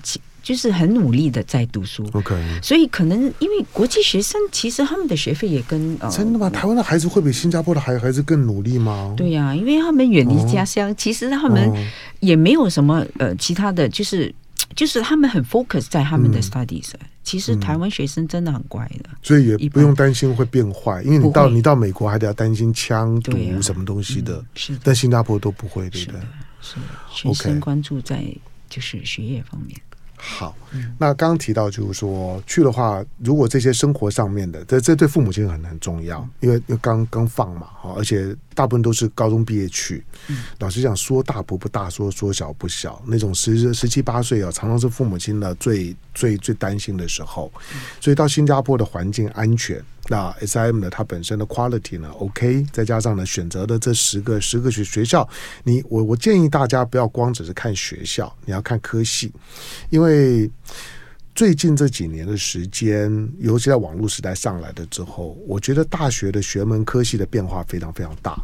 [0.41, 2.10] 就是很努力的在读书。
[2.13, 6.49] OK，所以可能因为国际学生，其实他们的学费也跟呃真的吗？
[6.49, 9.13] 台湾的孩子会比新加坡的孩孩子更努力吗？
[9.17, 11.69] 对呀、啊，因为他们远离家乡，哦、其实他们
[12.21, 14.34] 也没有什么呃其他的就是。
[14.75, 26.21] 就是他们很 focus 在他们的 studies，、嗯、其实台湾学生真的很乖的，所以也不用担心会变坏，因为你到你到美国还得要担心枪毒什么东西的，啊嗯、是的，但新加坡都不会，对不对？
[26.62, 28.25] 是的，学生关注在
[28.69, 29.80] 就是学业方面。
[30.27, 30.57] 好，
[30.97, 40.03] 那刚刚提到就是说去的话，如果这些生活上面的，这这对父母亲很很重要，因为刚刚放嘛，哈，而且大部分都是高中毕业去。
[40.57, 47.51] 老实讲，说大不不大，说说小不小，那种十十七八岁啊，常常是父母亲的最最最担心的时候。
[48.01, 49.81] 所以到新加坡的环境安全。
[50.08, 50.89] 那 SIM 呢？
[50.89, 55.28] 它本身的 quality 呢？OK，再加上呢，选择的这十个十个学学校，
[55.63, 59.32] 你我我建议大家不要光只是看学校，你要看科系，
[59.89, 60.50] 因为
[61.34, 68.38] 最近这几年的时间，尤其在网络时代上来了之后，我觉得大学的学门科系的变化非常非常大。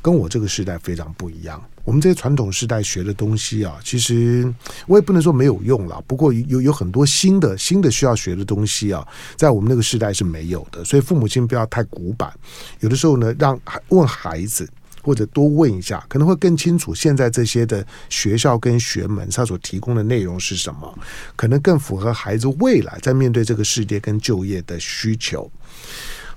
[0.00, 1.62] 跟我这个时代非常不一样。
[1.84, 4.52] 我们这些传统时代学的东西啊，其实
[4.86, 6.00] 我也不能说没有用了。
[6.06, 9.04] 不过有有很多新的新的需要学的东西啊，
[9.36, 10.84] 在我们那个时代是没有的。
[10.84, 12.32] 所以父母亲不要太古板。
[12.80, 14.68] 有的时候呢，让问孩子
[15.02, 20.96] 或者多问一下，可能会更清楚现在这些的学校跟学门它所提供的内容是什么，
[21.34, 25.50] 可能更符合孩子未来在面对这个世界跟就业的需求。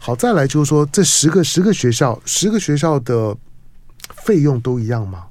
[0.06, 3.36] 好，再来就是说，这十个十个学校，十个学校的
[4.14, 5.24] 费用都一样吗？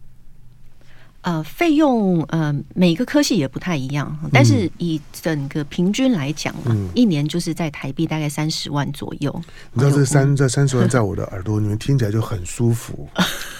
[1.21, 9.33] 呃，费用呃，每个科系也不太一样，但是以整个平均来讲嘛，嗯、一年就是在台币大概三十万左右。
[9.73, 13.09] 你知道这三这三十万在我的耳朵里面听起来就很舒服，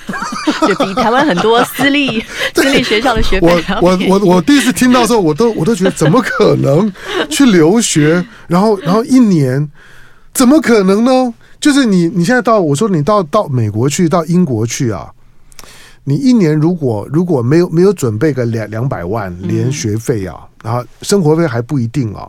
[0.67, 2.21] 就比台湾很多私立
[2.57, 3.65] 私立学校的学费。
[3.81, 6.93] 我我我我第一次听到的时候，我都我都觉得怎么可能
[7.31, 9.71] 去留学，然后然后一年。
[10.35, 11.33] 怎么可能呢？
[11.61, 15.11] 就是你，你现在到我说你到到美国去，到英国去啊，
[16.03, 22.29] 你一年如果如果没有没有准备个两两百万连学费啊，然后生活费还不一定啊，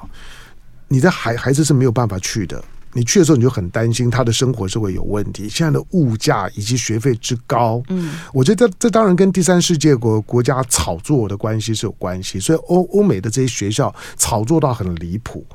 [0.88, 2.64] 你的孩孩子是没有办法去的。
[2.96, 5.50] 你去的时候你就很担心他的生活是会有问题。
[5.50, 12.40] 现在的物价以及学费之高，嗯，我觉得这这当然跟第三世界国国家炒作的关系是有关系。
[12.40, 15.46] 所以欧欧美的这些学校炒作到很离谱。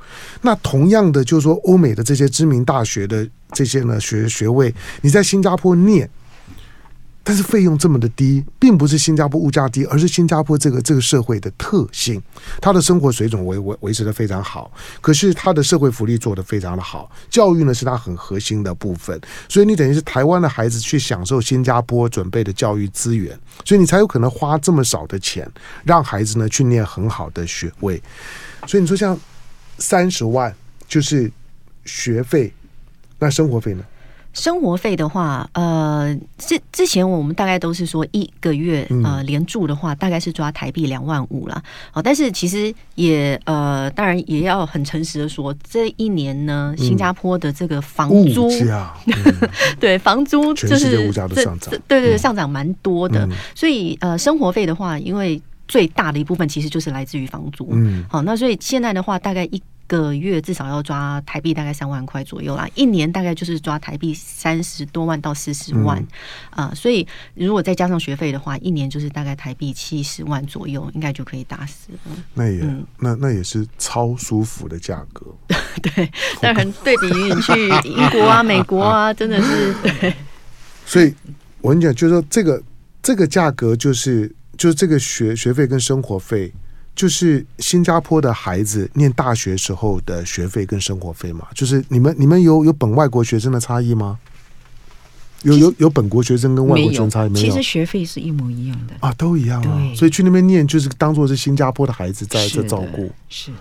[0.42, 6.08] 那同样的就是说，欧美的这些知名大学的这些呢学学位，你在新加坡念。
[7.30, 12.20] 但是费用这么的低，并不是新加坡物价低，而是新加坡这个这个社会的特性，
[12.60, 14.68] 他的生活水准维维维持得非常好。
[15.00, 19.20] 可是他的社会福利做得非常的好，教育呢是他很核心的部分。
[19.48, 25.48] 所以你等于是台湾的孩子去享受新加坡准备的教育资源，所以你才有可能花这么少的钱
[25.84, 28.02] 让孩子呢去念很好的学位。
[28.66, 29.16] 所以你说像
[29.78, 30.52] 三十万
[30.88, 31.30] 就是
[31.84, 32.52] 学费，
[33.20, 33.84] 那生活费呢？
[34.32, 41.62] 生活费的话，呃，之之前我们大概都是说一个月，呃，连住的话大概是抓台币两万五啦。
[41.92, 48.48] 哦，但是其实也呃，当然也要很诚实的说，这一年呢，新加坡的这个房租，
[49.80, 53.28] 对房租就是物价的上涨，对对上涨蛮多的。
[53.54, 57.68] 所以呃，生活费的话，因为最大的一部分其实就是来自于房租。
[57.70, 59.62] 嗯，好，那所以现在的话，大概一。
[59.90, 65.98] 个月至少要抓台币大概三万块左右啦，一年大概就是抓台币三十多万到四十万
[66.50, 67.04] 啊、嗯呃，所以
[67.34, 71.98] 如果再加上学费的话，一年就是大概台币七十万左右，应该就可以打死了。
[72.34, 75.26] 那也、嗯、那那也是超舒服的价格。
[75.82, 76.08] 对，
[76.40, 80.14] 当然对比于你去英国啊、美国啊， 真的是对。
[80.86, 81.12] 所以
[81.60, 82.62] 我跟你讲，就是说这个
[83.02, 86.52] 这个价格，就是就是这个学学费跟生活费。
[86.92, 94.18] 就是新加坡的孩子念大学时候的学费跟生活费嘛，就是你们你们有有本外国学生的差异吗？
[95.44, 97.46] 有有有本国学生跟外国学生差异没有？
[97.46, 99.80] 其实学费是一模一样的啊，都一样啊。
[99.94, 103.10] 所以去那边念就是当做是新加坡的孩子在这照顾。
[103.30, 103.56] 是的。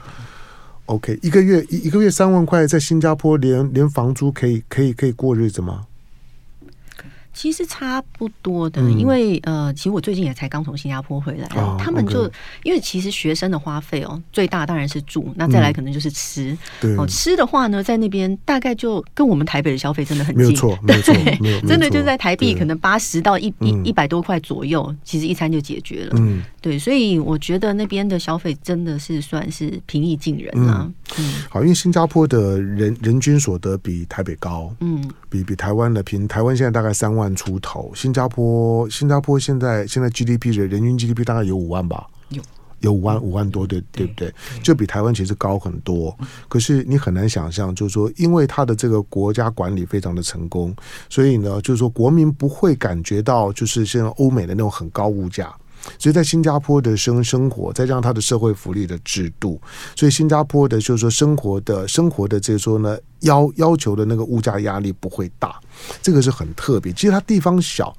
[0.87, 5.85] OK，一个月一一个月三万块，在新加坡连连房租可以可以可以过日子吗？
[7.39, 11.47] 其实差不多的，因为呃，其实我最近也才刚从新加坡回来，
[11.77, 12.29] 他们就
[12.63, 16.57] 因为其实学生的花费哦，最大当然是住，那再来可能就是吃。
[16.97, 21.13] 哦，吃的话呢，在那边大概就跟我们台北的消费真的很近，没错，没 错，
[21.65, 26.17] 真的就在台币可能八十到一一一百多块左右，其实一餐就解决了。
[26.17, 30.91] 嗯，对，所以我觉得那边的消费真的是算是平易近人啊。
[31.17, 37.28] 嗯，好，因为新加坡的人人均所得比台北高，嗯，比比台湾的平，台湾现在大概三万。
[37.35, 42.41] 出头，新加坡，新加坡现在现在 GDP 人人均 GDP 大概有五万吧，有
[42.79, 44.33] 有五万五万多，对对不对？
[44.63, 46.17] 就比台湾其实高很多。
[46.47, 50.73] 可是你很难想象，就是说，因为他的这个国家管理非常的成功，
[51.09, 55.53] 所以呢，就是说国民不会感觉到就是像欧美的那种很高物价。
[55.97, 59.59] 所以在新加坡的生生活，再加上他的社会福利的制度，
[59.95, 65.59] 所以新加坡的就是说生活的生活的这说呢，要要求的那个物价压力不会大，
[66.01, 66.91] 这个是很特别。
[66.93, 67.95] 其实它地方小。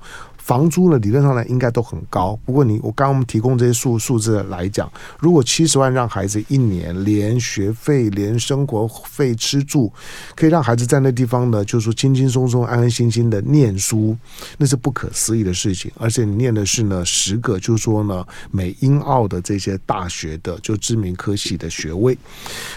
[0.51, 2.37] 房租呢，理论上来应该都很高。
[2.45, 9.93] 不过你我刚刚我们提供这些数数字来讲，如果七十万让孩子一年连学费、连生活费、吃住，
[10.35, 14.17] 可以让孩子在那地方呢，就是说轻轻松松、安安心心的念书，
[14.59, 15.89] 那是不可思议的事情。
[15.97, 22.19] 而且你念的是呢十个，就是说呢美英澳的这些大学的就知名科系的学位。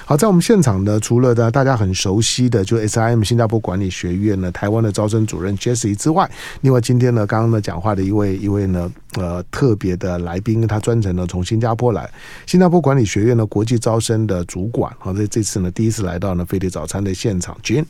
[0.06, 6.30] 好，在我们现场呢，除了呢大家很熟悉的就 SIM 新加坡管理学院呢台湾的招生主任 Jessie 之外，
[6.62, 7.63] 另外今天呢刚刚呢。
[7.64, 12.08] 讲话的一位一位呢，呃，特别的来宾，他专程呢从新加坡来，
[12.46, 17.86] 新加坡管理学院的国际招生的主管，好，这这次呢第一次来到呢飞碟早餐的现场，Jane，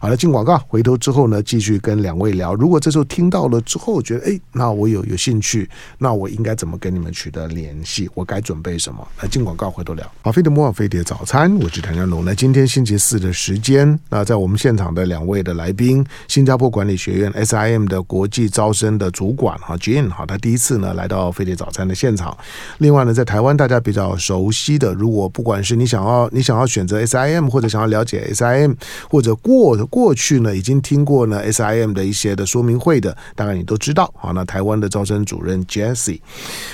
[0.00, 2.54] 好了，进广告，回头之后呢继续跟两位聊。
[2.54, 8.10] 如果这时候听到了之后觉得，哎，那我有有兴趣，那我应该怎么跟你们取得联系？
[8.14, 9.06] 我该准备什么？
[9.20, 10.10] 来进广告，回头聊。
[10.22, 12.24] 好，飞碟魔法飞碟早餐，我是谭家龙。
[12.24, 19.12] 那今天星期四的时间，那在我们现场的两位的来宾，新加坡管理学院 SIM 的国际招生的。
[19.12, 22.36] 主管哈，Jane 好，他第一次呢来到飞碟早餐的现场。
[22.78, 28.74] 另外呢，在台湾大家比较熟悉的，如果不管是你想要你想要选择 SIM，或者想要了解 SIM，
[29.10, 34.10] 或者过过去呢已经听过呢 SIM 的一些的说明会的，大概你都知道。
[34.16, 36.20] 好，那台湾的招生主任 Jessie，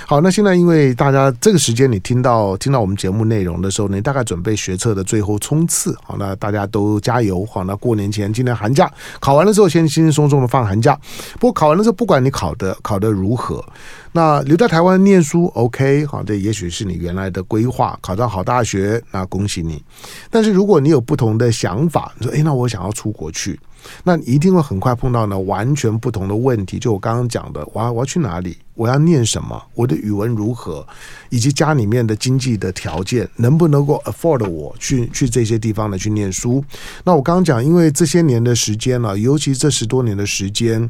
[0.07, 5.97] 好，那现在因为大家这个时间你听到听到我们节目内容的时候，你大概准备学测的最后冲刺。
[6.05, 7.45] 好，那大家都加油。
[7.47, 8.89] 好，那过年前今年寒假
[9.19, 10.97] 考完了之后，先轻轻松松的放寒假。
[11.41, 12.29] 不过考完了之后，不管你。
[12.39, 13.65] 考的考的如何？
[14.13, 17.99] 那留在台湾念书，OK，好，这也许是你原来的规划。
[18.01, 19.83] 考上好大学，那恭喜你。
[20.31, 23.59] 但是如果你有不同的想法，你说，哎，那我想要出国去。
[24.05, 26.79] 那你一定会很快碰到呢完全不同的问题。
[26.79, 28.57] 就我刚刚讲的，我要我要去哪里？
[28.75, 29.61] 我要念什么？
[29.75, 30.87] 我的语文如何？
[31.31, 36.65] 以及家里面的经济的条件能不能够 afford 我去去这些地方呢去念书？
[37.03, 40.89] 那我刚刚讲，因为这些年的时间了，尤其这十多年的时间，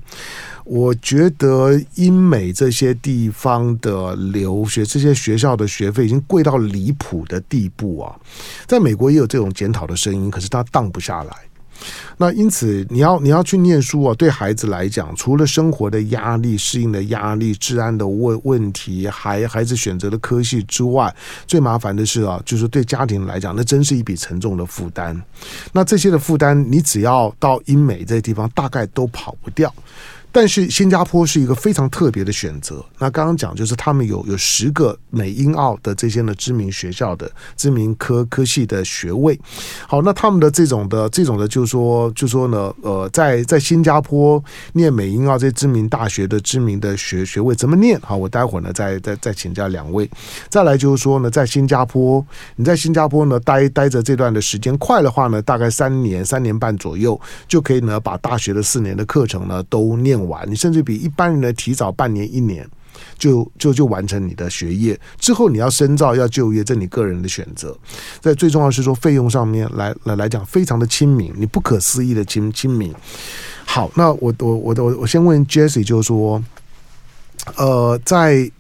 [0.65, 8.15] 我觉得英美这些地方的留学，这些学校的学费已经贵到离谱的地步啊！
[8.67, 11.33] 在美国也有这种检讨的声音，可是它荡不下来。
[12.17, 21.15] 那因此，你要你要去念书啊，对孩子来讲，除了生活的压力、适应的压力、治安的问问题，还孩子选择的科系之外，
[21.47, 25.21] 最麻烦的是啊，就是对家庭来讲，那真是一笔沉重的负担。
[25.73, 29.73] 那这些的负担，你只要到英美这些地方，大概都跑不掉。
[30.39, 32.85] 但是新加坡是一个非常特别的选择。
[32.97, 39.37] 那刚刚讲就是他们有有十个美英澳的这些呢知名学校的知名科科系的学位。
[39.89, 44.41] 好，那他们的这种的这种的，就是说，就是说呢，呃，在在新加坡
[44.75, 48.01] 念美英澳这些知名大学的知名的学学位怎么念？
[48.01, 50.09] 好，我待会儿呢再再再请教两位。
[50.49, 52.25] 再来就是说呢，在新加坡，
[52.55, 60.28] 你在新加坡呢待待着这段的时间，快的话呢，大概三年三年半左右就可以呢把大学的四年的课程呢都念完。
[60.29, 62.69] 完你甚至比一般人呢提早半年一年
[63.17, 67.77] 就就就完成你的学业之后，你要深造要就业，这你个人的选择。
[68.21, 72.95] 在最重要是说费用上面来来来讲，非常的亲民，你不可思议的亲亲民。
[73.65, 76.43] 好，那我我我我我先问 Jessie，就是说，
[77.57, 78.51] 呃，在。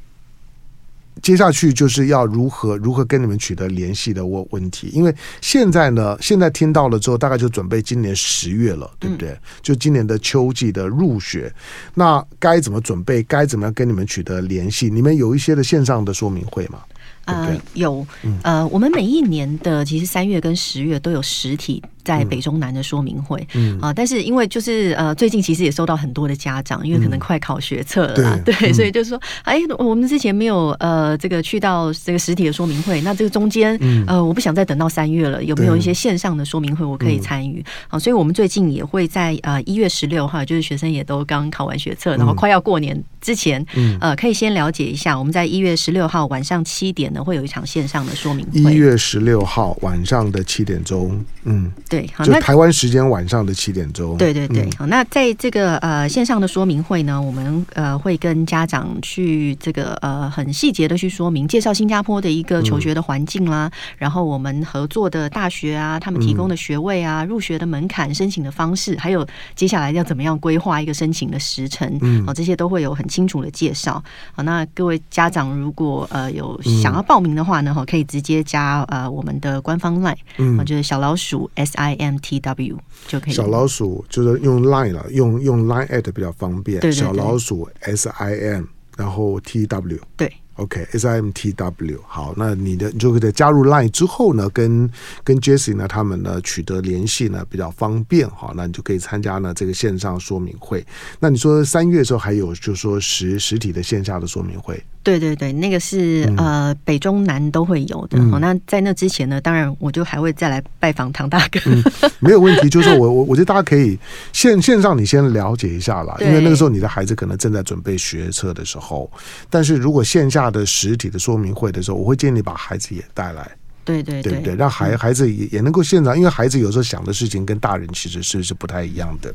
[1.22, 9.30] 接下去就是要如何如何跟你们取得联系的问问题，因为现在呢，现在听到了之后，大概就准备今年十月了，对不对？
[9.30, 11.52] 嗯、就今年的秋季的入学，
[11.94, 13.22] 那该怎么准备？
[13.24, 14.88] 该怎么样跟你们取得联系？
[14.88, 16.80] 你们有一些的线上的说明会吗？
[17.26, 18.06] 呃，有，
[18.42, 21.82] 呃，我们每一年的其实三月跟十月都有实体。
[22.08, 23.78] 在北中南的说明会，嗯。
[23.82, 37.62] 啊，但是因为就是呃，最近其实也收到很多的家长，因为可能快考学测了啦，嗯、对，对，所以就是说，哎，我们之前没有呃这个去到这个实体的说明会，那这个中间、嗯、呃，我不想再等到三月了，有没有一些线上的说明会我可以参与？
[37.88, 48.72] 好、嗯，所以我们最近也会在呃一月十六号，就是学生也都刚考完学测，然后快要过年之前，嗯、呃，可以先了解一下，我们在一月十六号晚上七点呢，会有一场线上的说明会。
[48.72, 74.02] 一月十六号晚上的七点钟，嗯，对，好，就台湾时间晚上的七点钟，对对对，好，那在这个呃线上的说明会呢，我们呃会跟家长去这个呃很细节的去说明，介绍新加坡的一个求学的环境啦，嗯、然后我们合作的大学啊，他们提供的学位啊，入学的门槛、申请的方式，还有接下来要怎么样规划一个申请的时程，嗯，好，这些都会有很清楚的介绍。
[74.32, 82.76] 好，那各位家长如果呃有想要报名的话呢，哈，可以直接加呃我们的官方 LINE，嗯，就是小老鼠 S I M T W
[83.06, 83.34] 就可以。
[83.34, 86.80] 小老鼠就是用 LINE 了，用用 LINE at 比较方便。
[86.80, 88.64] 对，对，对，小老鼠 S I M，
[88.96, 89.98] 然后 T W。
[90.16, 90.32] 对。
[90.54, 94.90] OK，S I M T W，好，那你的你就可以在加入 Line 之后呢，跟
[95.22, 100.84] 跟 Jessie 呢他们呢取得联系呢比较方便，好，那你就可以参加呢这个线上说明会。
[101.20, 104.82] 那你说三月的时候还有就是说实实体的线下的说明会？
[105.08, 108.18] 对对对，那个是、嗯、呃北中南都会有的。
[108.30, 111.58] 好、嗯，那在那之前呢，当然我就还会再来拜访唐大哥。
[111.64, 111.82] 嗯、
[112.20, 113.98] 没有问题，就是我我我觉得大家可以
[114.34, 119.10] 线线上你先了解一下啦，因为那个时候你的孩子可能正在准备学车的时候，
[119.48, 123.50] 但是如果线下的实体的说明会的时候，我会建议你把孩子也带来，
[123.88, 129.34] 对对对，对对，让孩孩子也也能够现场，因为孩子有时候想的事情跟大人其实是是不太一样的。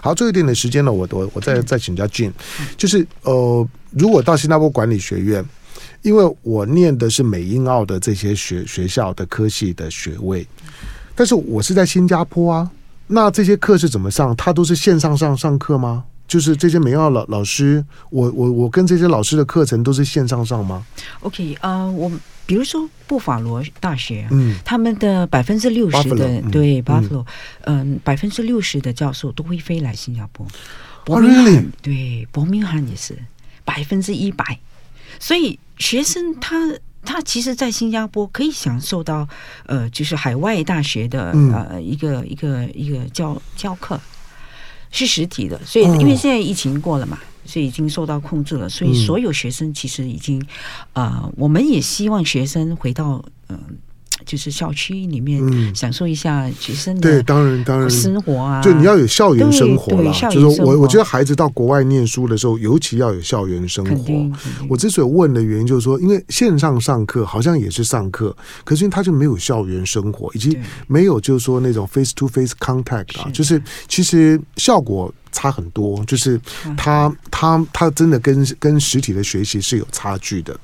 [0.00, 2.32] 好，最后一点的时间呢，我我我再再请教 Jim，
[2.76, 5.44] 就是呃，如果到新加坡管理学院，
[6.02, 10.46] 因为我念的是美英澳的这些学学校的科系的学位，
[11.14, 12.70] 但是我是在新加坡啊，
[13.06, 14.34] 那这些课是怎么上？
[14.34, 16.04] 他都是线上上上课吗？
[16.26, 20.86] 就是这些美澳老老师，我我我跟这些老师的课程都是线上上吗
[21.22, 22.08] ？OK，呃，我
[22.50, 27.26] 比如说布法罗大学，嗯，他们的百分之六十的 Buffalo, 对巴弗罗，
[27.60, 30.44] 嗯，百分之六十的教授都会飞来新加坡。
[31.04, 31.64] 伯明翰、oh?
[31.80, 33.16] 对，伯明翰也是
[33.64, 34.58] 百分之一百，
[35.20, 36.74] 所以学生他
[37.04, 39.28] 他其实，在新加坡可以享受到
[39.66, 44.00] 呃，就是海外大学的、嗯、呃一个一个一个教教课。
[44.92, 47.28] 是实体的，所以因为现在疫情过了嘛，所
[47.58, 50.44] 以已经受到控制了，所以所有学生其实已经，
[50.92, 53.58] 呃，我们也希望学生回到嗯。
[54.26, 55.42] 就是校区里面
[55.74, 57.88] 享受一下学生的对，当然当然。
[57.90, 60.12] 生活啊，就你要有校园生活啦。
[60.30, 64.14] 就是我我觉得孩子到国外念书的时候，尤其要有校园生活。
[64.68, 75.12] 我之所以问的原因就是说，因为线上上课好像也是上课，可是他就没有校园生活，以及没有就是说那种 face to face contact 啊，就是其实效果。
[75.32, 76.40] 差很多，就是
[76.76, 80.58] 他他他真的跟跟实体的学习是有差距的，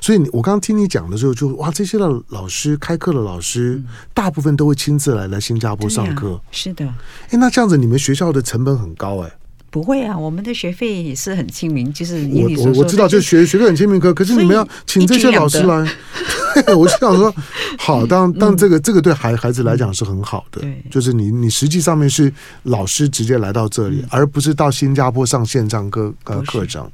[0.00, 6.84] 所以我刚刚听你讲的时候就，就哇，这些的老师开课的老师，大部分都会亲自来来新加坡上课，是的。
[7.30, 9.30] 哎，那这样子你们学校的成本很高哎。
[9.70, 15.76] 不会啊，我们的学费也是很亲民，就是我我我知道，就学学费很亲民，可可是你们要请这些老师来，
[16.76, 17.34] 我就想说，
[17.80, 20.60] 好，当当这个这个对孩孩子来讲是很好的，
[20.90, 22.30] 就是你你实际上面是
[22.64, 26.86] 老师直接来到这里，而不是到新加坡上线上课呃课程。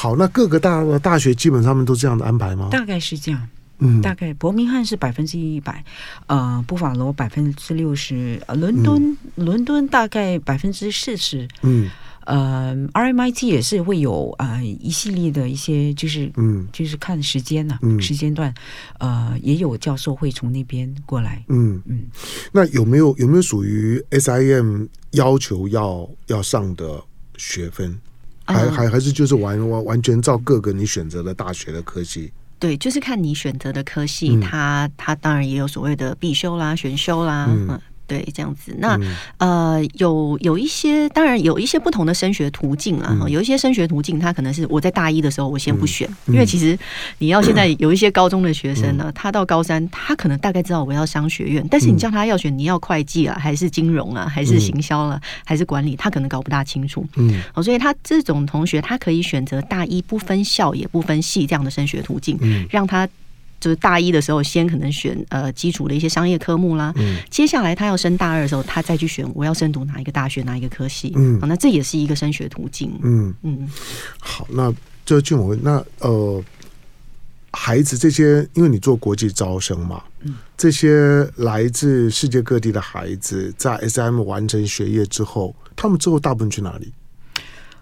[0.00, 2.70] 好，那各个大大学基本上面都这样的安排吗？
[2.70, 3.48] 大概是这样。
[3.80, 5.84] 嗯，大概伯明翰是百分之一百，
[6.26, 11.90] 呃，布法罗百分之六十，呃，伦敦、嗯、伦敦大概百分之四十，嗯，
[12.24, 18.54] 呃，RMIT 也是会有呃一系列的一些，就是嗯，就是看时间呐、啊，嗯、时间段，
[19.00, 21.82] 呃，也有教授会从那边过来，嗯。
[21.84, 22.04] 嗯，
[22.52, 27.02] 那有没有有没有属于 SIM 要求要要上的
[27.36, 27.98] 学分，
[28.52, 32.32] 还还还是就是完完完全照各个你选择的大学的科系？
[32.58, 37.66] 对，就是看你选择的科系，嗯、它它当然也有所谓的必修啦、选修啦，嗯。
[37.68, 37.80] 嗯
[38.10, 43.16] 对，这样子，那、嗯、呃，有有一些，当然有一些不同的升学途径啊。
[43.22, 46.76] 嗯、有一些升学途径，他可能是我在大一的时候，我先不选，嗯、因为其实
[47.18, 57.06] 你要现在有一些高中的学生呢，嗯、他到高三，他可能大概知道我要商学院，但是你叫他要选，你要会计啊，还是金融啊，还是行销了、啊，还是管理，他可能搞不大清楚。
[57.14, 63.08] 嗯，所以他这种同学，他可以选择大一不分校也不分系这样的升学途径，嗯，让他。
[63.60, 66.92] 就是大一的时候，先可能选呃基础的一些商业科目啦。
[66.96, 67.18] 嗯。
[67.30, 71.12] 接下来他要升大二的时候，他再去选我要升读哪一个大学，哪一个科系。
[71.16, 71.38] 嗯。
[71.42, 72.90] 那这也是一个升学途径。
[73.02, 73.68] 嗯嗯。
[74.18, 74.72] 好，那
[75.04, 76.42] 就就我问，那呃，
[77.52, 86.92] 孩子这些，因为你做国际招生嘛，嗯，这些来自世界各地的孩子在 SIM 完成学业之后，他们之后大部分去哪里？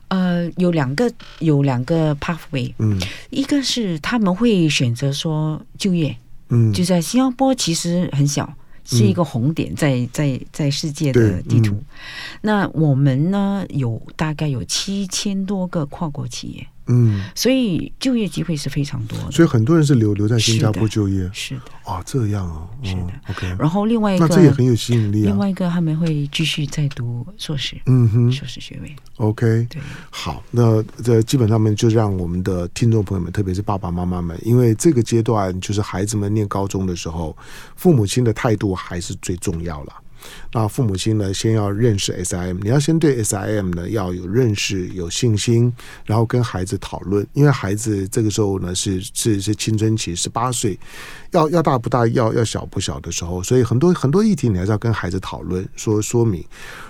[0.08, 2.98] 呃，有两个有两个 pathway，嗯，
[3.30, 6.16] 一个是他们会选择说就业，
[6.48, 8.50] 嗯，就在新加坡其实很小，
[8.84, 11.76] 是一个红点在在在世界的地图。
[12.40, 16.66] 那我们呢，有大概有七千多个跨国企业。
[16.88, 23.56] 嗯，所以就业机会是非常多的，所以很多人是留留在新加坡就业，是的，哦，这样哦，是的，OK。
[23.58, 25.26] 然后另外一个，那这也很有吸引力啊。
[25.26, 29.66] 另外一个他们会继续再读硕士，嗯哼，硕士学位，OK。
[29.70, 29.80] 对，
[30.10, 37.36] 好，那这基本上面就让我们的听众朋友们，特别是爸爸妈妈们，因为这个阶段就是孩子们念高中的时候，
[37.76, 39.92] 父母亲的态度还是最重要了。
[40.52, 45.72] 那父母亲呢，先要认识 SIM，你要先对 SIM 呢要有认识、有信心，
[46.04, 50.78] 然后跟孩子讨论，因为孩子这个时候呢是是是青春期，十八岁，
[51.32, 56.44] 要要大不大，要要小不小的时候，所以很多很多议题你还是要跟孩子讨论，说说明。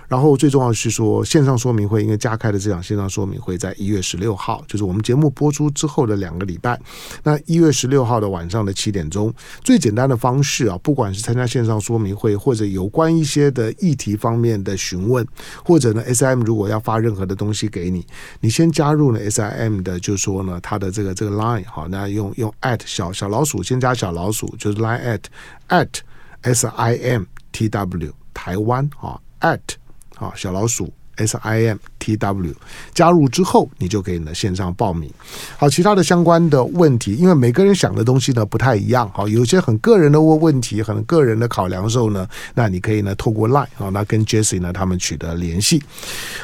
[0.08, 6.80] 然后最重要的是说线上说明会，因为加开的这场线上说明会在一月十六号，就是我们节目播出之后的两个礼拜。
[7.22, 9.32] 那一月十六号的晚上的七点钟，
[9.62, 15.26] 最简单的方式啊，不管是参加线上说明会，或者有关一些的议题方面的询问，
[15.62, 18.06] 或者呢，SIM 如果要发任何的东西给你，
[18.40, 25.20] 你先加入呢 SIM 的，就是说呢，它的这个这个 line 好，那用用 at 小小老鼠先加小老鼠，就是 line at
[25.68, 26.00] at
[26.54, 29.60] SIM TW 台湾啊 at。
[30.18, 32.54] 啊小老鼠 sim T W
[32.94, 35.10] 加入之后，你就可以呢线上报名。
[35.56, 45.82] 好，其他的相关的问题，因为每个人想的东西呢不太一样，好，有些很个人的问问题，很个人的考量的时候呢，那你可以呢透过 Line 啊，那跟 Jessie 呢他们取得联系。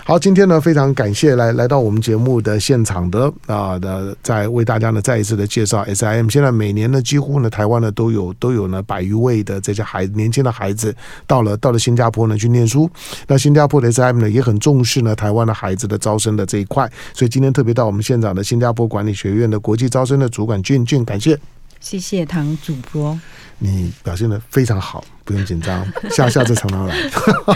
[0.05, 6.29] 好，今天呢非常感谢来来到我们节目的现场的啊的，再为大家呢再一次的介绍 S I M。
[6.29, 10.95] 现在每年呢几乎呢台湾呢都有都有呢百余位的这些孩年轻的孩子
[11.27, 12.91] 到了到了新加坡呢去念书。
[13.27, 21.38] 那新加坡的 S I M 呢也很重视呢台湾的孩子的招生的这一块，所以今天特别到我们现场的新加坡管理学院的国际招生的主管俊俊，感谢，
[21.80, 23.18] 谢谢唐主播，
[23.59, 25.05] 你表现的非常好。
[25.26, 26.95] 不用紧张，下下次常常来，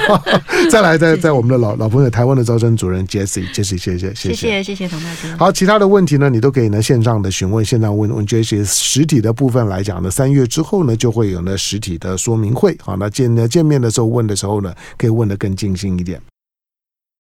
[0.72, 5.36] 再来再在我们的老老朋友台湾的招生主任 Jessie，Jessie，谢谢谢谢谢谢唐大哥。
[5.36, 8.64] 好，其他的问题呢，你都可以呢线上的询问，线上问问 Jessie。
[8.64, 12.74] 实体的部分来讲呢，三月之后呢就会有呢实体的说明会。
[12.80, 16.18] 好，那见呢见面的时候问的时候呢，可以问的更尽兴一点。